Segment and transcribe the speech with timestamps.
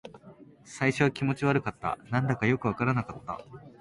[0.63, 1.99] 最初は気持ち悪かった。
[2.09, 3.39] 何だかよくわからなかった。